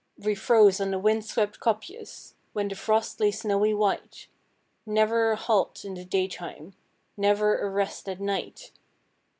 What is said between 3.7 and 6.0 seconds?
white. Never a halt in